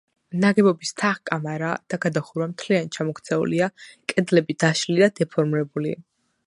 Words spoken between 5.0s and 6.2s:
და დეფორმირებულია.